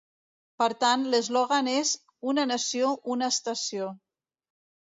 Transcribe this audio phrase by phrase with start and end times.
[0.61, 1.93] Per tant, l'eslògan és
[2.33, 3.93] "Una Nació, Una Estació".